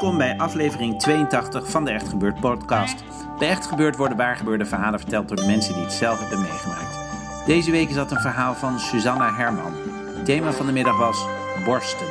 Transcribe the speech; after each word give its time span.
Welkom 0.00 0.18
bij 0.18 0.38
aflevering 0.38 0.98
82 0.98 1.70
van 1.70 1.84
de 1.84 1.90
Echt 1.90 2.08
Gebeurd 2.08 2.40
podcast. 2.40 3.04
Bij 3.38 3.48
Echt 3.48 3.66
Gebeurd 3.66 3.96
worden 3.96 4.16
waargebeurde 4.16 4.64
verhalen 4.66 5.00
verteld 5.00 5.28
door 5.28 5.36
de 5.36 5.46
mensen 5.46 5.74
die 5.74 5.82
het 5.82 5.92
zelf 5.92 6.20
hebben 6.20 6.40
meegemaakt. 6.40 6.98
Deze 7.46 7.70
week 7.70 7.88
is 7.88 7.94
dat 7.94 8.10
een 8.10 8.20
verhaal 8.20 8.54
van 8.54 8.78
Susanna 8.78 9.34
Herman. 9.34 9.72
Het 10.16 10.24
thema 10.24 10.52
van 10.52 10.66
de 10.66 10.72
middag 10.72 10.98
was 10.98 11.26
borsten. 11.64 12.06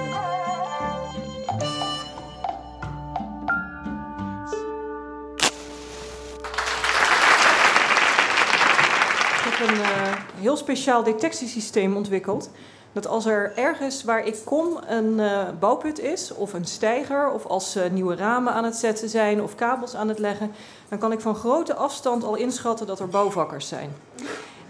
Ik 9.36 9.56
heb 9.58 9.70
een 9.70 9.82
eh, 9.82 10.14
heel 10.40 10.58
speciaal 10.58 11.04
detectiesysteem 11.04 11.96
ontwikkeld. 11.96 12.52
Dat 12.92 13.08
als 13.08 13.26
er 13.26 13.52
ergens 13.56 14.04
waar 14.04 14.26
ik 14.26 14.38
kom 14.46 14.78
een 14.88 15.20
eh, 15.20 15.48
bouwput 15.60 16.00
is, 16.00 16.34
of 16.34 16.54
een 16.54 16.66
steiger, 16.66 17.32
of 17.32 17.46
als 17.46 17.72
ze 17.72 17.90
nieuwe 17.92 18.16
ramen 18.16 18.54
aan 18.54 18.64
het 18.64 18.76
zetten 18.76 19.10
zijn 19.10 19.42
of 19.42 19.56
kabels 19.56 19.96
aan 19.96 20.08
het 20.08 20.20
leggen, 20.20 20.52
dan 20.90 21.00
kan 21.00 21.12
ik 21.12 21.20
van 21.20 21.36
grote 21.36 21.74
afstand 21.74 22.24
al 22.24 22.36
inschatten 22.36 22.88
dat 22.88 23.00
er 23.00 23.08
bouwvakkers 23.08 23.68
zijn. 23.68 23.92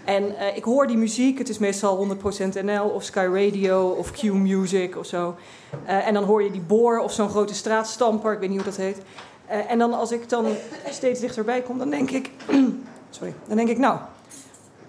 En 0.04 0.36
eh, 0.36 0.56
ik 0.56 0.64
hoor 0.64 0.86
die 0.86 0.96
muziek, 0.96 1.38
het 1.38 1.48
is 1.48 1.58
meestal 1.58 2.08
100% 2.16 2.64
NL 2.64 2.88
of 2.94 3.02
Sky 3.02 3.28
Radio 3.32 3.88
of 3.88 4.10
Q 4.10 4.22
Music 4.22 4.96
of 4.96 5.06
zo. 5.06 5.36
Eh, 5.84 6.06
en 6.06 6.14
dan 6.14 6.24
hoor 6.24 6.42
je 6.42 6.50
die 6.50 6.60
boor 6.60 6.98
of 6.98 7.12
zo'n 7.12 7.28
grote 7.28 7.54
straatstamper, 7.54 8.32
ik 8.32 8.38
weet 8.38 8.48
niet 8.48 8.62
hoe 8.62 8.68
dat 8.68 8.76
heet. 8.76 8.98
Eh, 9.46 9.70
en 9.70 9.78
dan 9.78 9.92
als 9.92 10.12
ik 10.12 10.28
dan 10.28 10.46
steeds 10.88 11.20
dichterbij 11.20 11.60
kom, 11.60 11.78
dan 11.78 11.90
denk 11.90 12.10
ik, 12.10 12.30
sorry, 13.10 13.34
dan 13.46 13.56
denk 13.56 13.68
ik 13.68 13.78
nou, 13.78 13.98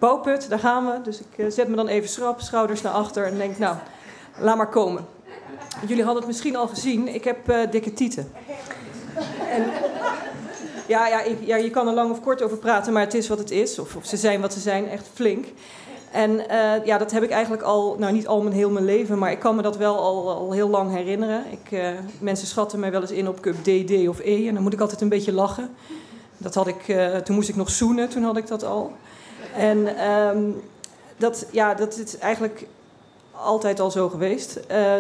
bouwput, 0.01 0.49
daar 0.49 0.59
gaan 0.59 0.85
we. 0.85 1.01
Dus 1.03 1.19
ik 1.19 1.37
eh, 1.37 1.45
zet 1.49 1.67
me 1.67 1.75
dan 1.75 1.87
even 1.87 2.09
schrap, 2.09 2.41
schouders 2.41 2.81
naar 2.81 2.93
achter 2.93 3.25
en 3.25 3.37
denk, 3.37 3.57
nou, 3.57 3.75
laat 4.39 4.57
maar 4.57 4.69
komen. 4.69 5.05
Jullie 5.87 6.03
hadden 6.03 6.21
het 6.21 6.31
misschien 6.31 6.55
al 6.55 6.67
gezien, 6.67 7.07
ik 7.07 7.23
heb 7.23 7.49
eh, 7.49 7.71
dikke 7.71 7.93
tieten. 7.93 8.31
En, 9.49 9.63
ja, 10.87 11.07
ja, 11.07 11.21
ik, 11.21 11.37
ja, 11.45 11.55
je 11.55 11.69
kan 11.69 11.87
er 11.87 11.93
lang 11.93 12.11
of 12.11 12.21
kort 12.21 12.41
over 12.41 12.57
praten, 12.57 12.93
maar 12.93 13.01
het 13.01 13.13
is 13.13 13.27
wat 13.27 13.37
het 13.37 13.51
is. 13.51 13.79
Of, 13.79 13.97
ze 14.01 14.17
zijn 14.17 14.41
wat 14.41 14.53
ze 14.53 14.59
zijn, 14.59 14.89
echt 14.89 15.07
flink. 15.13 15.45
En 16.11 16.49
eh, 16.49 16.85
ja, 16.85 16.97
dat 16.97 17.11
heb 17.11 17.23
ik 17.23 17.29
eigenlijk 17.29 17.63
al, 17.63 17.95
nou 17.99 18.13
niet 18.13 18.27
al 18.27 18.41
mijn 18.41 18.55
heel 18.55 18.69
mijn 18.69 18.85
leven, 18.85 19.17
maar 19.17 19.31
ik 19.31 19.39
kan 19.39 19.55
me 19.55 19.61
dat 19.61 19.77
wel 19.77 19.97
al, 19.97 20.29
al 20.29 20.51
heel 20.51 20.69
lang 20.69 20.91
herinneren. 20.91 21.45
Ik, 21.49 21.79
mensen 22.19 22.47
schatten 22.47 22.79
mij 22.79 22.91
wel 22.91 23.01
eens 23.01 23.11
in 23.11 23.27
op 23.27 23.39
cup 23.41 23.55
D, 23.63 23.87
D 23.87 24.07
of 24.07 24.19
E 24.19 24.47
en 24.47 24.53
dan 24.53 24.63
moet 24.63 24.73
ik 24.73 24.81
altijd 24.81 25.01
een 25.01 25.09
beetje 25.09 25.33
lachen. 25.33 25.69
Dat 26.41 26.55
had 26.55 26.67
ik, 26.67 26.87
eh, 26.87 27.15
toen 27.15 27.35
moest 27.35 27.49
ik 27.49 27.55
nog 27.55 27.69
zoenen, 27.69 28.09
toen 28.09 28.23
had 28.23 28.37
ik 28.37 28.47
dat 28.47 28.63
al. 28.63 28.93
En 29.55 29.97
ehm, 29.97 30.51
dat, 31.17 31.45
ja, 31.51 31.73
dat 31.73 31.97
is 31.97 32.17
eigenlijk 32.17 32.67
altijd 33.31 33.79
al 33.79 33.91
zo 33.91 34.09
geweest. 34.09 34.55
Eh, 34.55 34.93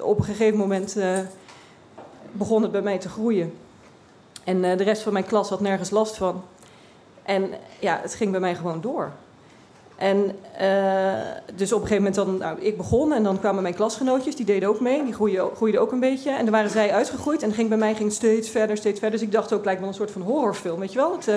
op 0.00 0.18
een 0.18 0.24
gegeven 0.24 0.58
moment 0.58 0.96
eh, 0.96 1.18
begon 2.32 2.62
het 2.62 2.72
bij 2.72 2.82
mij 2.82 2.98
te 2.98 3.08
groeien. 3.08 3.54
En 4.44 4.60
de 4.62 4.84
rest 4.84 5.02
van 5.02 5.12
mijn 5.12 5.26
klas 5.26 5.48
had 5.48 5.60
nergens 5.60 5.90
last 5.90 6.16
van. 6.16 6.44
En 7.22 7.50
ja, 7.80 7.98
het 8.02 8.14
ging 8.14 8.30
bij 8.30 8.40
mij 8.40 8.54
gewoon 8.54 8.80
door. 8.80 9.12
En 9.96 10.36
eh, 10.58 11.14
dus 11.54 11.72
op 11.72 11.82
een 11.82 11.86
gegeven 11.86 12.12
moment 12.12 12.14
dan, 12.14 12.36
nou, 12.36 12.60
ik 12.60 12.76
begon 12.76 13.12
en 13.12 13.22
dan 13.22 13.40
kwamen 13.40 13.62
mijn 13.62 13.74
klasgenootjes, 13.74 14.36
die 14.36 14.46
deden 14.46 14.68
ook 14.68 14.80
mee, 14.80 15.04
die 15.04 15.14
groeiden, 15.54 15.80
ook 15.80 15.92
een 15.92 16.00
beetje. 16.00 16.30
En 16.30 16.44
dan 16.44 16.54
waren 16.54 16.70
zij 16.70 16.92
uitgegroeid 16.92 17.42
en 17.42 17.52
ging 17.52 17.68
bij 17.68 17.78
mij 17.78 17.94
ging 17.94 18.12
steeds 18.12 18.50
verder, 18.50 18.76
steeds 18.76 18.98
verder. 18.98 19.18
Dus 19.18 19.28
ik 19.28 19.32
dacht 19.32 19.52
ook, 19.52 19.64
lijkt 19.64 19.80
wel 19.80 19.88
een 19.88 19.94
soort 19.94 20.10
van 20.10 20.22
horrorfilm, 20.22 20.80
weet 20.80 20.92
je 20.92 20.98
wel? 20.98 21.18
Eh, 21.26 21.34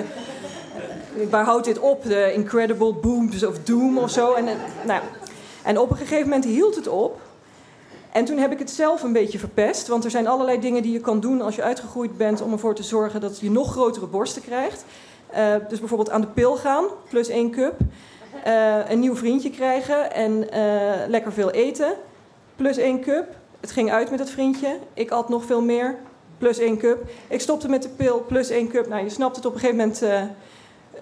waar 1.30 1.44
houdt 1.44 1.64
dit 1.64 1.78
op? 1.78 2.02
De 2.02 2.32
Incredible 2.32 2.92
Booms 2.92 3.44
of 3.44 3.58
Doom 3.58 3.98
of 3.98 4.10
zo. 4.10 4.32
En, 4.32 4.48
eh, 4.48 4.54
nou, 4.86 5.02
en 5.62 5.78
op 5.78 5.90
een 5.90 5.96
gegeven 5.96 6.28
moment 6.28 6.44
hield 6.44 6.76
het 6.76 6.88
op. 6.88 7.20
En 8.12 8.24
toen 8.24 8.38
heb 8.38 8.52
ik 8.52 8.58
het 8.58 8.70
zelf 8.70 9.02
een 9.02 9.12
beetje 9.12 9.38
verpest. 9.38 9.88
Want 9.88 10.04
er 10.04 10.10
zijn 10.10 10.26
allerlei 10.26 10.60
dingen 10.60 10.82
die 10.82 10.92
je 10.92 11.00
kan 11.00 11.20
doen 11.20 11.40
als 11.40 11.56
je 11.56 11.62
uitgegroeid 11.62 12.16
bent... 12.16 12.40
om 12.40 12.52
ervoor 12.52 12.74
te 12.74 12.82
zorgen 12.82 13.20
dat 13.20 13.38
je 13.38 13.50
nog 13.50 13.70
grotere 13.70 14.06
borsten 14.06 14.42
krijgt. 14.42 14.84
Dus 15.68 15.78
bijvoorbeeld 15.78 16.10
aan 16.10 16.20
de 16.20 16.26
pil 16.26 16.56
gaan, 16.56 16.84
plus 17.08 17.28
één 17.28 17.50
cup. 17.50 17.74
Eh, 18.44 18.90
een 18.90 18.98
nieuw 18.98 19.16
vriendje 19.16 19.50
krijgen 19.50 20.12
en 20.12 20.50
eh, 20.50 21.08
lekker 21.08 21.32
veel 21.32 21.50
eten, 21.50 21.92
plus 22.56 22.76
één 22.76 23.00
cup. 23.00 23.26
Het 23.60 23.70
ging 23.70 23.92
uit 23.92 24.10
met 24.10 24.18
het 24.18 24.30
vriendje. 24.30 24.76
Ik 24.94 25.10
at 25.10 25.28
nog 25.28 25.44
veel 25.44 25.62
meer, 25.62 25.96
plus 26.38 26.58
één 26.58 26.78
cup. 26.78 27.10
Ik 27.28 27.40
stopte 27.40 27.68
met 27.68 27.82
de 27.82 27.88
pil, 27.88 28.24
plus 28.28 28.50
één 28.50 28.68
cup. 28.68 28.88
Nou, 28.88 29.02
je 29.02 29.10
snapt 29.10 29.36
het, 29.36 29.46
op 29.46 29.54
een 29.54 29.60
gegeven 29.60 29.78
moment 29.78 30.02
eh, 30.02 30.22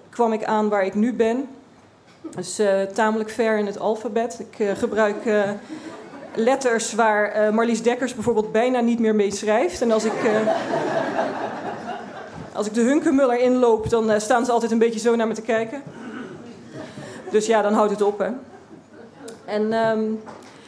kwam 0.09 0.33
ik 0.33 0.43
aan 0.43 0.69
waar 0.69 0.85
ik 0.85 0.95
nu 0.95 1.13
ben. 1.13 1.47
Dus 2.35 2.61
tamelijk 2.93 3.29
ver 3.29 3.57
in 3.57 3.65
het 3.65 3.79
alfabet. 3.79 4.39
Ik 4.39 4.77
gebruik 4.77 5.15
letters 6.35 6.93
waar 6.93 7.53
Marlies 7.53 7.81
Dekkers 7.81 8.13
bijvoorbeeld 8.13 8.51
bijna 8.51 8.79
niet 8.79 8.99
meer 8.99 9.15
mee 9.15 9.31
schrijft. 9.31 9.81
En 9.81 9.91
als 9.91 10.05
ik, 10.05 10.13
als 12.53 12.67
ik 12.67 12.73
de 12.73 12.81
Hunkemuller 12.81 13.39
inloop, 13.39 13.89
dan 13.89 14.21
staan 14.21 14.45
ze 14.45 14.51
altijd 14.51 14.71
een 14.71 14.79
beetje 14.79 14.99
zo 14.99 15.15
naar 15.15 15.27
me 15.27 15.33
te 15.33 15.41
kijken. 15.41 15.83
Dus 17.31 17.45
ja, 17.45 17.61
dan 17.61 17.73
houdt 17.73 17.91
het 17.91 18.01
op, 18.01 18.19
hè. 18.19 18.29
En 19.45 19.73
ehm, 19.73 20.03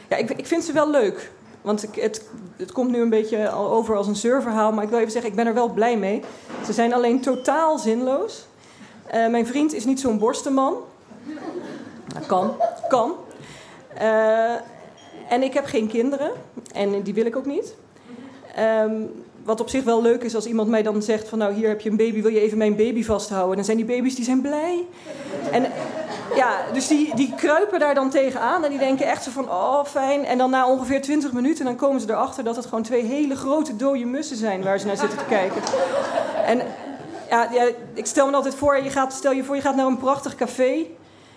ja, 0.09 0.17
ik, 0.17 0.29
ik 0.29 0.47
vind 0.47 0.63
ze 0.63 0.73
wel 0.73 0.89
leuk. 0.89 1.31
Want 1.61 1.83
ik, 1.83 1.95
het, 1.95 2.25
het 2.57 2.72
komt 2.72 2.91
nu 2.91 3.01
een 3.01 3.09
beetje 3.09 3.49
al 3.49 3.72
over 3.72 3.95
als 3.95 4.07
een 4.07 4.16
zeurverhaal. 4.16 4.72
Maar 4.72 4.83
ik 4.83 4.89
wil 4.89 4.99
even 4.99 5.11
zeggen, 5.11 5.29
ik 5.29 5.35
ben 5.35 5.47
er 5.47 5.53
wel 5.53 5.69
blij 5.69 5.97
mee. 5.97 6.22
Ze 6.66 6.73
zijn 6.73 6.94
alleen 6.94 7.22
totaal 7.22 7.77
zinloos. 7.77 8.45
Eh, 9.05 9.27
mijn 9.27 9.47
vriend 9.47 9.73
is 9.73 9.85
niet 9.85 9.99
zo'n 9.99 10.19
borstenman. 10.19 10.75
Dat 12.13 12.25
kan, 12.25 12.55
kan. 12.89 13.13
Eh, 13.93 14.53
en 15.29 15.43
ik 15.43 15.53
heb 15.53 15.66
geen 15.66 15.88
kinderen. 15.88 16.31
En 16.73 17.01
die 17.01 17.13
wil 17.13 17.25
ik 17.25 17.35
ook 17.35 17.45
niet. 17.45 17.75
Ehm, 18.55 18.93
wat 19.43 19.59
op 19.59 19.69
zich 19.69 19.83
wel 19.83 20.01
leuk 20.01 20.23
is 20.23 20.35
als 20.35 20.45
iemand 20.45 20.69
mij 20.69 20.83
dan 20.83 21.01
zegt 21.01 21.28
van... 21.28 21.38
nou, 21.38 21.53
hier 21.53 21.67
heb 21.67 21.81
je 21.81 21.89
een 21.89 21.97
baby, 21.97 22.22
wil 22.22 22.31
je 22.31 22.39
even 22.39 22.57
mijn 22.57 22.75
baby 22.75 23.03
vasthouden? 23.03 23.55
Dan 23.55 23.66
zijn 23.66 23.78
die 23.78 23.85
baby's 23.85 24.16
die 24.16 24.25
zijn 24.25 24.41
blij. 24.41 24.85
En 25.51 25.72
ja, 26.36 26.58
dus 26.74 26.88
die, 26.88 27.16
die 27.16 27.34
kruipen 27.36 27.80
daar 27.80 27.96
dan 27.96 28.09
tegenaan 28.09 28.64
en 28.64 28.69
die 28.69 28.80
denken 28.80 29.06
echt 29.06 29.24
zo 29.24 29.31
van, 29.31 29.50
oh 29.50 29.86
fijn. 29.86 30.25
En 30.25 30.38
dan 30.38 30.50
na 30.50 30.68
ongeveer 30.68 31.02
20 31.02 31.31
minuten 31.31 31.66
dan 31.66 31.75
komen 31.75 32.02
ze 32.02 32.09
erachter 32.09 32.44
dat 32.44 32.56
het 32.56 32.66
gewoon 32.66 32.84
twee 32.84 33.03
hele 33.03 33.36
grote 33.36 33.75
dode 33.75 34.06
mussen 34.06 34.38
zijn 34.38 34.64
waar 34.64 34.80
ze 34.80 34.86
naar 34.86 34.97
zitten 34.97 35.18
te 35.18 35.25
kijken. 35.25 35.62
En 36.46 36.62
ja, 37.30 37.47
ja, 37.52 37.70
ik 37.94 38.06
stel 38.06 38.28
me 38.28 38.36
altijd 38.36 38.56
voor, 38.56 38.84
je 38.84 38.90
gaat, 38.90 39.14
stel 39.14 39.31
je 39.31 39.44
voor 39.44 39.56
je 39.56 39.62
gaat 39.62 39.75
naar 39.75 39.86
een 39.86 39.97
prachtig 39.97 40.36
café. 40.36 40.86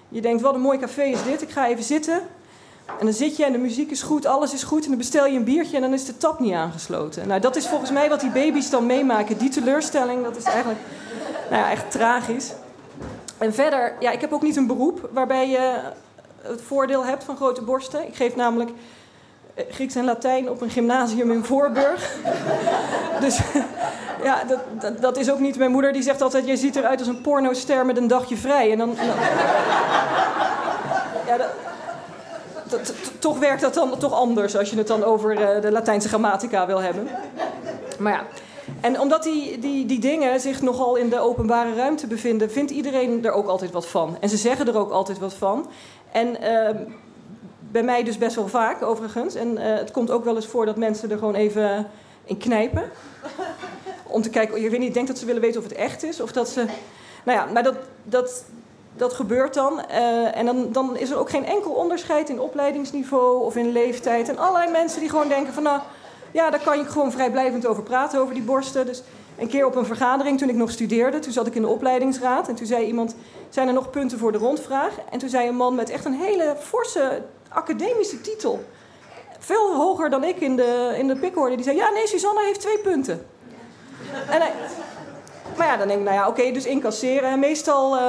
Je 0.09 0.21
denkt, 0.21 0.43
wat 0.43 0.55
een 0.55 0.61
mooi 0.61 0.79
café 0.79 1.03
is 1.03 1.23
dit, 1.23 1.43
ik 1.43 1.51
ga 1.51 1.67
even 1.67 1.85
zitten. 1.85 2.21
En 2.99 3.07
dan 3.07 3.15
zit 3.15 3.37
je 3.37 3.45
en 3.45 3.53
de 3.53 3.59
muziek 3.59 3.91
is 3.91 4.03
goed, 4.03 4.27
alles 4.27 4.53
is 4.53 4.63
goed. 4.63 4.83
En 4.83 4.89
dan 4.89 4.99
bestel 4.99 5.27
je 5.27 5.37
een 5.37 5.45
biertje 5.45 5.77
en 5.77 5.83
dan 5.83 5.93
is 5.93 6.05
de 6.05 6.17
tap 6.17 6.41
niet 6.41 6.55
aangesloten. 6.55 7.29
Nou, 7.29 7.41
dat 7.41 7.57
is 7.57 7.67
volgens 7.67 7.91
mij 7.91 8.09
wat 8.09 8.21
die 8.21 8.31
baby's 8.31 8.71
dan 8.71 8.87
meemaken. 8.87 9.39
Die 9.39 9.49
teleurstelling, 9.49 10.23
dat 10.23 10.37
is 10.37 10.45
eigenlijk 10.45 10.81
nou 11.51 11.63
ja, 11.63 11.71
echt 11.71 11.91
tragisch. 11.91 12.53
En 13.45 13.55
verder, 13.55 13.95
ja, 14.01 14.11
ik 14.11 14.21
heb 14.21 14.33
ook 14.33 14.43
niet 14.43 14.57
een 14.57 14.67
beroep 14.67 15.09
waarbij 15.13 15.49
je 15.49 15.81
het 16.43 16.63
voordeel 16.63 17.05
hebt 17.05 17.25
van 17.25 17.37
grote 17.37 17.63
borsten. 17.63 18.07
Ik 18.07 18.15
geef 18.15 18.37
namelijk 18.37 18.71
eh, 19.55 19.65
Grieks 19.71 19.95
en 19.95 20.05
Latijn 20.05 20.51
op 20.51 20.61
een 20.61 20.71
gymnasium 20.71 21.31
in 21.31 21.45
Voorburg. 21.45 22.17
dus 23.21 23.41
ja, 24.23 24.43
dat, 24.45 25.01
dat, 25.01 25.17
is 25.17 25.31
ook 25.31 25.39
niet 25.39 25.59
mijn 25.59 25.71
moeder. 25.71 25.93
Die 25.93 26.03
zegt 26.03 26.23
altijd, 26.23 26.47
jij 26.47 26.57
ziet 26.57 26.77
eruit 26.77 26.99
als 26.99 27.09
een 27.09 27.21
pornoster 27.21 27.87
met 27.87 27.97
een 27.97 28.09
dagje 28.09 28.37
vrij. 28.37 28.73
En 28.73 28.79
dan... 28.79 28.97
ja, 31.27 31.51
toch 33.19 33.39
werkt 33.39 33.61
dat 33.61 33.75
dan 33.75 33.99
toch 33.99 34.13
anders 34.13 34.57
als 34.57 34.71
je 34.71 34.77
het 34.77 34.87
dan 34.87 35.05
over 35.05 35.41
eh, 35.41 35.63
de 35.63 35.71
Latijnse 35.71 36.09
grammatica 36.09 36.67
wil 36.67 36.83
hebben. 36.83 37.09
Maar 37.99 38.13
ja, 38.13 38.27
En 38.81 39.01
omdat 39.01 39.23
die, 39.23 39.59
die, 39.59 39.87
die 39.87 39.99
dingen 39.99 40.41
zich 40.41 40.63
nogal 40.63 40.97
in 40.97 41.09
de 41.09 41.19
openbare 41.19 41.75
ruimte 41.75 42.07
bevinden, 42.07 42.51
vindt 42.51 42.71
iedereen 42.71 43.25
er 43.25 43.33
ook 43.33 43.47
altijd 43.47 43.71
wat 43.71 43.87
van. 43.87 44.17
En 44.21 44.29
ze 44.29 44.37
zeggen 44.37 44.69
er 44.69 44.79
ook 44.79 44.91
altijd 44.91 45.19
wat 45.19 45.35
van. 45.35 45.71
En 46.13 46.41
ehm, 46.41 46.77
bij 47.59 47.83
mij 47.83 48.05
dus 48.05 48.19
best 48.19 48.37
wel 48.37 48.49
vaak, 48.49 48.83
overigens. 48.83 49.35
En 49.35 49.59
eh, 49.59 49.79
het 49.79 49.91
komt 49.91 50.11
ook 50.11 50.25
wel 50.25 50.35
eens 50.37 50.47
voor 50.47 50.67
dat 50.67 50.77
mensen 50.77 51.11
er 51.11 51.19
gewoon 51.19 51.35
even 51.35 51.87
in 52.25 52.37
knijpen. 52.37 52.91
Om 54.07 54.23
te 54.23 54.31
kijken, 54.31 54.61
je 54.61 54.71
weet 54.71 54.79
niet, 54.79 54.89
ik 54.89 54.95
denk 54.95 55.07
dat 55.07 55.19
ze 55.19 55.27
willen 55.27 55.41
weten 55.41 55.61
of 55.61 55.67
het 55.67 55.77
echt 55.77 56.03
is. 56.03 56.21
Of 56.21 56.33
dat 56.33 56.49
ze. 56.49 56.65
Nou 57.25 57.39
ja, 57.39 57.47
maar 57.53 57.63
dat, 57.63 57.75
dat, 58.03 58.45
dat 58.97 59.13
gebeurt 59.13 59.55
dan. 59.55 59.87
Eh, 59.87 60.37
en 60.37 60.47
dan, 60.47 60.73
dan 60.73 60.97
is 60.97 61.11
er 61.11 61.19
ook 61.19 61.31
geen 61.31 61.47
enkel 61.47 61.71
onderscheid 61.71 62.29
in 62.29 62.41
opleidingsniveau 62.41 63.45
of 63.45 63.57
in 63.57 63.73
leeftijd. 63.73 64.29
En 64.29 64.39
allerlei 64.39 64.71
mensen 64.71 65.01
die 65.01 65.11
gewoon 65.11 65.29
denken 65.29 65.53
van 65.53 65.63
nou, 65.63 65.81
ja, 66.35 66.51
daar 66.51 66.61
kan 66.61 66.79
je 66.79 66.85
gewoon 66.85 67.13
vrijblijvend 67.13 67.67
over 67.67 67.83
praten, 67.83 68.21
over 68.21 68.35
die 68.35 68.43
borsten. 68.43 68.87
Dus 68.87 69.03
een 69.39 69.49
keer 69.49 69.67
op 69.67 69.77
een 69.77 69.87
vergadering 69.87 70.39
toen 70.39 70.49
ik 70.49 70.55
nog 70.55 70.71
studeerde, 70.71 71.19
toen 71.19 71.33
zat 71.33 71.47
ik 71.47 71.55
in 71.55 71.63
de 71.63 71.69
opleidingsraad. 71.69 72.49
En 72.49 72.55
toen 72.55 72.67
zei 72.67 72.87
iemand, 72.87 73.15
zijn 73.49 73.69
er 73.69 73.75
nog 73.75 73.91
punten 73.91 74.19
voor 74.19 74.33
de 74.33 74.39
rondvraag? 74.39 74.93
En 75.11 75.19
toen 75.19 75.29
zei 75.29 75.49
een 75.49 75.57
man 75.57 75.75
met 75.75 75.91
echt 75.91 76.05
een 76.05 76.15
hele 76.15 76.57
forse 76.61 77.23
academische 77.49 78.21
titel. 78.21 78.65
Veel 79.39 79.75
hoger 79.75 80.11
dan 80.11 80.25
ik 80.25 80.41
in 80.41 80.57
de, 80.57 80.95
in 80.99 81.07
de. 81.07 81.53
Die 81.55 81.63
zei, 81.63 81.77
ja 81.77 81.91
nee, 81.91 82.07
Susanna 82.07 82.41
heeft 82.41 82.61
twee 82.61 82.79
punten. 82.79 83.27
En 84.31 84.43
maar 85.57 85.67
ja, 85.67 85.77
dan 85.77 85.89
denk 85.89 85.99
ik, 85.99 86.07
nou 86.07 86.17
ja, 86.17 86.29
oké, 86.29 86.53
dus 86.53 86.67
incasseren. 86.67 87.31
En 87.31 87.39
meestal, 87.39 87.97
uh, 87.97 88.03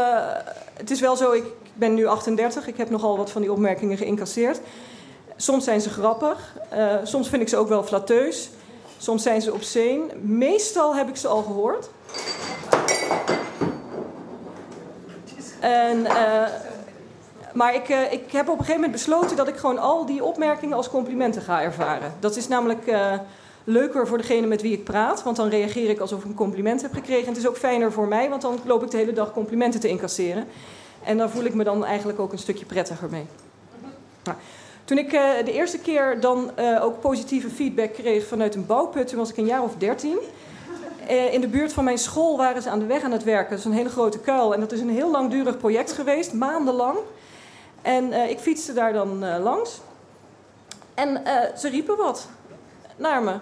het 0.74 0.92
is 0.92 1.00
wel 1.00 1.16
zo, 1.16 1.32
ik 1.32 1.44
ben 1.74 1.94
nu 1.94 2.06
38, 2.06 2.68
ik 2.68 2.78
heb 2.78 2.90
nogal 2.90 3.18
wat 3.18 3.32
van 3.32 3.42
die 3.42 3.52
opmerkingen 3.52 3.98
geïncasseerd. 3.98 4.60
Soms 5.36 5.64
zijn 5.64 5.82
ze 5.82 5.90
grappig, 5.90 6.56
uh, 6.74 6.96
soms 7.04 7.30
vind 7.30 7.42
ik 7.42 7.50
ze 7.50 7.58
ook 7.58 7.68
wel 7.68 7.84
flatteus. 7.84 8.50
Soms 8.98 9.24
zijn 9.24 9.42
ze 9.42 9.54
obscene. 9.54 10.04
Meestal 10.22 10.96
heb 10.96 11.10
ik 11.10 11.16
ze 11.16 11.28
al 11.28 11.42
gehoord. 11.42 11.90
En, 15.60 15.98
uh, 15.98 16.44
maar 17.54 17.76
ik, 17.76 17.90
uh, 17.90 18.12
ik 18.12 18.32
heb 18.32 18.48
op 18.48 18.54
een 18.54 18.66
gegeven 18.66 18.82
moment 18.82 18.92
besloten 18.92 19.36
dat 19.36 19.48
ik 19.48 19.56
gewoon 19.56 19.78
al 19.78 20.06
die 20.06 20.24
opmerkingen 20.24 20.78
als 20.78 20.90
complimenten 20.90 21.42
ga 21.42 21.62
ervaren. 21.62 22.14
Dat 22.20 22.36
is 22.36 22.48
namelijk 22.48 22.92
leuker 23.64 24.08
voor 24.08 24.18
degene 24.18 24.48
met 24.48 24.62
wie 24.62 24.74
ik 24.74 24.84
praat, 24.84 25.24
want 25.24 25.36
dan 25.36 25.50
reageer 25.50 25.90
ik 25.90 26.00
alsof 26.00 26.20
ik 26.20 26.26
een 26.26 26.36
compliment 26.36 26.82
heb 26.82 26.94
gekregen. 26.94 27.24
En 27.24 27.30
het 27.30 27.38
is 27.38 27.48
ook 27.48 27.58
fijner 27.58 27.92
voor 27.92 28.08
mij, 28.08 28.30
want 28.30 28.42
dan 28.42 28.60
loop 28.66 28.84
ik 28.84 28.92
de 28.92 28.98
hele 28.98 29.14
dag 29.14 29.34
complimenten 29.34 29.80
te 29.80 29.88
incasseren. 29.88 30.48
En 31.04 31.18
daar 31.18 31.30
voel 31.30 31.44
ik 31.44 31.54
me 31.54 31.64
dan 31.64 31.86
eigenlijk 31.86 32.20
ook 32.20 32.32
een 32.32 32.38
stukje 32.38 32.66
prettiger 32.66 33.10
mee. 33.10 33.26
Nou, 34.24 34.38
toen 34.86 34.98
ik 34.98 35.14
uh, 35.14 35.22
de 35.46 35.52
eerste 35.52 35.80
keer 35.80 36.20
dan 36.20 36.52
uh, 36.60 36.84
ook 36.84 37.00
positieve 37.00 37.50
feedback 37.50 37.94
kreeg 37.94 38.28
vanuit 38.28 38.56
een 38.56 38.66
bouwput, 38.66 39.08
toen 39.08 39.18
was 39.18 39.30
ik 39.30 39.38
een 39.38 39.46
jaar 39.46 39.64
of 39.64 39.76
dertien. 39.78 40.18
Uh, 41.10 41.34
in 41.34 41.42
de 41.42 41.48
buurt 41.48 41.74
van 41.74 41.84
mijn 41.84 41.98
school 41.98 42.38
waren 42.38 42.62
ze 42.62 42.70
aan 42.70 42.80
de 42.80 42.86
weg 42.86 43.04
aan 43.04 43.12
het 43.12 43.24
werken. 43.24 43.50
Dat 43.50 43.60
is 43.60 43.66
een 43.66 43.72
hele 43.72 43.90
grote 43.90 44.20
kuil. 44.20 44.54
En 44.54 44.60
dat 44.60 44.72
is 44.72 44.80
een 44.80 44.90
heel 44.90 45.12
langdurig 45.12 45.58
project 45.58 45.92
geweest, 45.92 46.34
maandenlang. 46.34 46.98
En 47.82 48.30
ik 48.30 48.40
fietste 48.40 48.74
daar 48.74 48.94
dan 48.94 49.40
langs. 49.42 49.80
En 50.94 51.22
ze 51.58 51.70
riepen 51.70 51.98
wat 51.98 52.28
naar 52.96 53.24
me. 53.24 53.34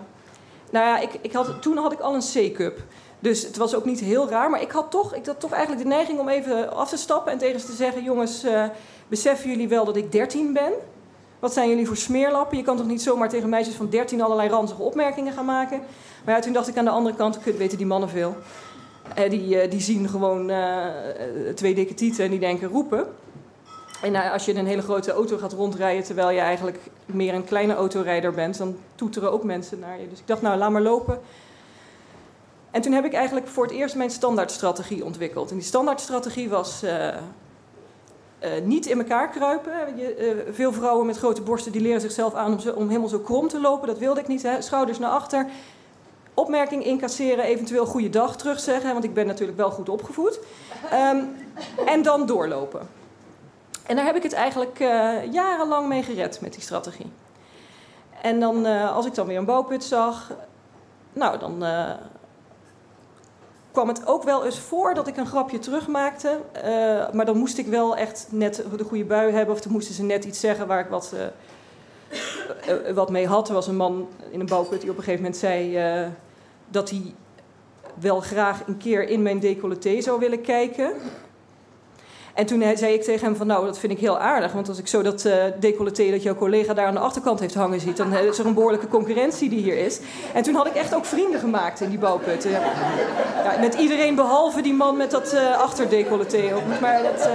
Nou 0.69 0.85
ja, 0.85 0.99
ik, 0.99 1.09
ik 1.21 1.33
had, 1.33 1.61
toen 1.61 1.77
had 1.77 1.91
ik 1.91 1.99
al 1.99 2.15
een 2.15 2.51
C-cup. 2.51 2.79
Dus 3.19 3.43
het 3.43 3.57
was 3.57 3.75
ook 3.75 3.85
niet 3.85 3.99
heel 3.99 4.29
raar. 4.29 4.49
Maar 4.49 4.61
ik 4.61 4.71
had 4.71 4.91
toch, 4.91 5.15
ik 5.15 5.25
had 5.25 5.39
toch 5.39 5.51
eigenlijk 5.51 5.83
de 5.83 5.89
neiging 5.89 6.19
om 6.19 6.29
even 6.29 6.73
af 6.73 6.89
te 6.89 6.97
stappen 6.97 7.31
en 7.31 7.37
tegen 7.37 7.59
ze 7.59 7.65
te 7.65 7.73
zeggen: 7.73 8.03
Jongens, 8.03 8.45
beseffen 9.07 9.49
jullie 9.49 9.67
wel 9.67 9.85
dat 9.85 9.95
ik 9.95 10.11
13 10.11 10.53
ben? 10.53 10.73
Wat 11.43 11.53
zijn 11.53 11.69
jullie 11.69 11.87
voor 11.87 11.97
smeerlappen? 11.97 12.57
Je 12.57 12.63
kan 12.63 12.77
toch 12.77 12.85
niet 12.85 13.01
zomaar 13.01 13.29
tegen 13.29 13.49
meisjes 13.49 13.75
van 13.75 13.89
13 13.89 14.21
allerlei 14.21 14.49
ranzige 14.49 14.81
opmerkingen 14.81 15.33
gaan 15.33 15.45
maken? 15.45 15.81
Maar 16.25 16.35
ja, 16.35 16.41
toen 16.41 16.53
dacht 16.53 16.67
ik 16.67 16.77
aan 16.77 16.85
de 16.85 16.91
andere 16.91 17.15
kant, 17.15 17.39
kut, 17.39 17.57
weten 17.57 17.77
die 17.77 17.85
mannen 17.85 18.09
veel. 18.09 18.35
Eh, 19.15 19.29
die, 19.29 19.63
uh, 19.63 19.71
die 19.71 19.81
zien 19.81 20.09
gewoon 20.09 20.49
uh, 20.49 20.85
twee 21.55 21.75
dikke 21.75 21.93
tieten 21.93 22.23
en 22.23 22.29
die 22.29 22.39
denken 22.39 22.67
roepen. 22.67 23.07
En 24.01 24.31
als 24.31 24.45
je 24.45 24.51
in 24.51 24.57
een 24.57 24.67
hele 24.67 24.81
grote 24.81 25.11
auto 25.11 25.37
gaat 25.37 25.53
rondrijden 25.53 26.03
terwijl 26.03 26.29
je 26.29 26.39
eigenlijk 26.39 26.79
meer 27.05 27.33
een 27.33 27.45
kleine 27.45 27.75
autorijder 27.75 28.33
bent, 28.33 28.57
dan 28.57 28.77
toeteren 28.95 29.31
ook 29.31 29.43
mensen 29.43 29.79
naar 29.79 29.99
je. 29.99 30.09
Dus 30.09 30.19
ik 30.19 30.27
dacht, 30.27 30.41
nou, 30.41 30.57
laat 30.57 30.71
maar 30.71 30.81
lopen. 30.81 31.19
En 32.71 32.81
toen 32.81 32.93
heb 32.93 33.05
ik 33.05 33.13
eigenlijk 33.13 33.47
voor 33.47 33.63
het 33.63 33.73
eerst 33.73 33.95
mijn 33.95 34.11
standaardstrategie 34.11 35.05
ontwikkeld. 35.05 35.49
En 35.49 35.55
die 35.55 35.65
standaardstrategie 35.65 36.49
was 36.49 36.83
niet 38.63 38.85
in 38.85 38.97
elkaar 38.97 39.29
kruipen. 39.29 39.71
Je, 39.95 40.35
uh, 40.47 40.53
veel 40.53 40.73
vrouwen 40.73 41.05
met 41.05 41.17
grote 41.17 41.41
borsten 41.41 41.71
die 41.71 41.81
leren 41.81 42.01
zichzelf 42.01 42.33
aan 42.33 42.51
om, 42.51 42.73
om, 42.75 42.87
helemaal 42.87 43.09
zo 43.09 43.19
krom 43.19 43.47
te 43.47 43.61
lopen. 43.61 43.87
Dat 43.87 43.97
wilde 43.97 44.19
ik 44.19 44.27
niet. 44.27 44.43
Hè. 44.43 44.61
Schouders 44.61 44.99
naar 44.99 45.09
achter. 45.09 45.47
Opmerking 46.33 46.85
incasseren, 46.85 47.45
eventueel 47.45 47.85
goede 47.85 48.09
dag 48.09 48.37
terugzeggen, 48.37 48.91
want 48.91 49.03
ik 49.03 49.13
ben 49.13 49.27
natuurlijk 49.27 49.57
wel 49.57 49.71
goed 49.71 49.89
opgevoed. 49.89 50.39
Um, 50.93 51.35
en 51.85 52.01
dan 52.01 52.25
doorlopen. 52.25 52.87
En 53.85 53.95
daar 53.95 54.05
heb 54.05 54.15
ik 54.15 54.23
het 54.23 54.33
eigenlijk 54.33 54.77
jarenlang 55.31 55.87
mee 55.87 56.03
gered 56.03 56.41
met 56.41 56.53
die 56.53 56.61
strategie. 56.61 57.11
En 58.21 58.39
dan, 58.39 58.65
als 58.65 59.05
ik 59.05 59.15
dan 59.15 59.27
weer 59.27 59.37
een 59.37 59.45
bouwput 59.45 59.83
zag, 59.83 60.31
nou 61.13 61.39
dan 61.39 61.63
kwam 63.73 63.87
het 63.87 64.07
ook 64.07 64.23
wel 64.23 64.45
eens 64.45 64.59
voor 64.59 64.93
dat 64.93 65.07
ik 65.07 65.17
een 65.17 65.27
grapje 65.27 65.59
terugmaakte. 65.59 66.39
Uh, 66.55 66.63
maar 67.11 67.25
dan 67.25 67.37
moest 67.37 67.57
ik 67.57 67.67
wel 67.67 67.97
echt 67.97 68.27
net 68.29 68.63
de 68.77 68.83
goede 68.83 69.05
bui 69.05 69.31
hebben. 69.31 69.55
Of 69.55 69.61
dan 69.61 69.71
moesten 69.71 69.95
ze 69.95 70.03
net 70.03 70.25
iets 70.25 70.39
zeggen 70.39 70.67
waar 70.67 70.79
ik 70.79 70.89
wat, 70.89 71.13
uh, 71.13 71.21
uh, 72.87 72.93
wat 72.93 73.09
mee 73.09 73.27
had. 73.27 73.47
Er 73.47 73.53
was 73.53 73.67
een 73.67 73.75
man 73.75 74.07
in 74.29 74.39
een 74.39 74.45
bouwput 74.45 74.81
die 74.81 74.89
op 74.89 74.97
een 74.97 75.03
gegeven 75.03 75.23
moment 75.23 75.41
zei 75.41 75.79
dat 76.67 76.89
hij 76.89 77.13
wel 77.99 78.19
graag 78.19 78.67
een 78.67 78.77
keer 78.77 79.07
in 79.07 79.21
mijn 79.21 79.39
decolleté 79.39 80.01
zou 80.01 80.19
willen 80.19 80.41
kijken. 80.41 80.93
En 82.33 82.45
toen 82.45 82.77
zei 82.77 82.93
ik 82.93 83.03
tegen 83.03 83.25
hem 83.25 83.35
van 83.35 83.47
nou, 83.47 83.65
dat 83.65 83.79
vind 83.79 83.93
ik 83.93 83.99
heel 83.99 84.19
aardig. 84.19 84.53
Want 84.53 84.69
als 84.69 84.77
ik 84.77 84.87
zo 84.87 85.01
dat 85.01 85.25
uh, 85.25 85.43
decolleté 85.59 86.11
dat 86.11 86.23
jouw 86.23 86.35
collega 86.35 86.73
daar 86.73 86.85
aan 86.87 86.93
de 86.93 86.99
achterkant 86.99 87.39
heeft 87.39 87.53
hangen 87.53 87.79
ziet... 87.79 87.97
dan 87.97 88.13
is 88.13 88.39
er 88.39 88.45
een 88.45 88.53
behoorlijke 88.53 88.87
concurrentie 88.87 89.49
die 89.49 89.61
hier 89.61 89.77
is. 89.77 89.99
En 90.33 90.43
toen 90.43 90.55
had 90.55 90.67
ik 90.67 90.73
echt 90.73 90.95
ook 90.95 91.05
vrienden 91.05 91.39
gemaakt 91.39 91.81
in 91.81 91.89
die 91.89 91.97
bouwputten. 91.97 92.51
Ja, 92.51 92.61
met 93.59 93.73
iedereen 93.73 94.15
behalve 94.15 94.61
die 94.61 94.73
man 94.73 94.97
met 94.97 95.11
dat 95.11 95.33
uh, 95.33 95.57
achterdecolleté. 95.59 96.53
Maar 96.81 97.03
dat... 97.03 97.29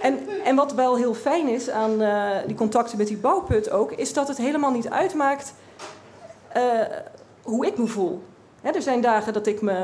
En, 0.00 0.18
en 0.44 0.56
wat 0.56 0.72
wel 0.72 0.96
heel 0.96 1.14
fijn 1.14 1.48
is 1.48 1.70
aan 1.70 2.02
die 2.46 2.56
contacten 2.56 2.98
met 2.98 3.06
die 3.06 3.16
bouwput 3.16 3.70
ook... 3.70 3.92
is 3.92 4.12
dat 4.12 4.28
het 4.28 4.36
helemaal 4.36 4.70
niet 4.70 4.88
uitmaakt 4.88 5.54
hoe 7.42 7.66
ik 7.66 7.78
me 7.78 7.86
voel. 7.86 8.22
Hè, 8.60 8.70
er 8.70 8.82
zijn 8.82 9.00
dagen 9.00 9.32
dat 9.32 9.46
ik 9.46 9.62
me 9.62 9.74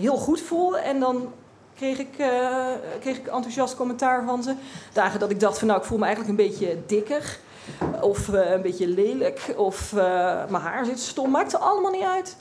heel 0.00 0.16
goed 0.16 0.40
voel 0.40 0.78
en 0.78 1.00
dan 1.00 1.32
kreeg 1.78 1.98
ik, 1.98 2.18
uh, 2.18 2.66
kreeg 3.00 3.16
ik 3.16 3.26
enthousiast 3.26 3.76
commentaar 3.76 4.24
van 4.24 4.42
ze. 4.42 4.54
Dagen 4.92 5.20
dat 5.20 5.30
ik 5.30 5.40
dacht 5.40 5.58
van 5.58 5.68
nou, 5.68 5.80
ik 5.80 5.86
voel 5.86 5.98
me 5.98 6.04
eigenlijk 6.04 6.38
een 6.38 6.46
beetje 6.46 6.76
dikker. 6.86 7.38
Of 8.00 8.28
uh, 8.28 8.50
een 8.50 8.62
beetje 8.62 8.88
lelijk. 8.88 9.54
Of 9.56 9.92
uh, 9.92 10.00
mijn 10.48 10.62
haar 10.62 10.84
zit 10.84 10.98
stom. 10.98 11.30
Maakte 11.30 11.58
allemaal 11.58 11.90
niet 11.90 12.02
uit. 12.02 12.36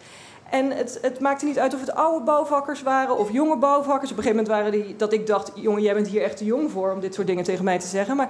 En 0.49 0.71
het, 0.71 0.99
het, 1.01 1.19
maakte 1.19 1.45
niet 1.45 1.59
uit 1.59 1.73
of 1.73 1.79
het 1.79 1.93
oude 1.93 2.25
bouwvakkers 2.25 2.83
waren 2.83 3.17
of 3.17 3.31
jonge 3.31 3.57
bouwvakkers. 3.57 4.11
Op 4.11 4.17
een 4.17 4.23
gegeven 4.23 4.43
moment 4.45 4.65
waren 4.65 4.71
die 4.71 4.95
dat 4.95 5.13
ik 5.13 5.27
dacht: 5.27 5.51
jongen, 5.55 5.81
jij 5.81 5.93
bent 5.93 6.07
hier 6.07 6.23
echt 6.23 6.37
te 6.37 6.45
jong 6.45 6.71
voor 6.71 6.91
om 6.91 6.99
dit 6.99 7.13
soort 7.13 7.27
dingen 7.27 7.43
tegen 7.43 7.63
mij 7.63 7.79
te 7.79 7.87
zeggen. 7.87 8.15
Maar, 8.15 8.29